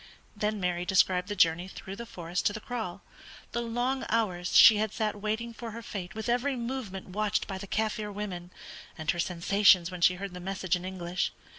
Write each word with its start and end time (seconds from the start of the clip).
Then 0.35 0.59
Mary 0.59 0.83
described 0.83 1.27
the 1.27 1.35
journey 1.35 1.67
through 1.67 1.95
the 1.95 2.07
forest 2.07 2.47
to 2.47 2.53
the 2.53 2.59
kraal, 2.59 3.03
the 3.51 3.61
long 3.61 4.03
hours 4.09 4.57
she 4.57 4.77
had 4.77 4.91
sat 4.91 5.15
waiting 5.21 5.53
for 5.53 5.69
her 5.69 5.83
fate 5.83 6.15
with 6.15 6.27
every 6.27 6.55
movement 6.55 7.09
watched 7.09 7.45
by 7.45 7.59
the 7.59 7.67
Kaffir 7.67 8.11
women, 8.11 8.49
and 8.97 9.11
her 9.11 9.19
sensations 9.19 9.91
when 9.91 10.01
she 10.01 10.15
heard 10.15 10.33
the 10.33 10.39
message 10.39 10.75
in 10.75 10.85
English. 10.85 11.31